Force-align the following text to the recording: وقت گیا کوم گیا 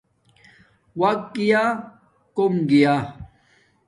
وقت 1.01 1.25
گیا 1.35 1.63
کوم 2.35 2.53
گیا 2.69 2.95